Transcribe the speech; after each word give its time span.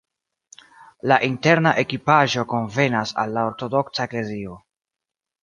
La 1.11 1.17
interna 1.27 1.73
ekipaĵo 1.81 2.47
konvenas 2.55 3.15
al 3.25 3.37
la 3.37 3.45
ortodoksa 3.51 4.09
eklezio. 4.11 4.59